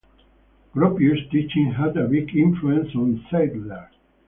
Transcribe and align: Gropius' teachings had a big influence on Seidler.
Gropius' 0.73 1.29
teachings 1.29 1.75
had 1.75 1.95
a 1.95 2.07
big 2.07 2.35
influence 2.35 2.89
on 2.95 3.23
Seidler. 3.29 3.87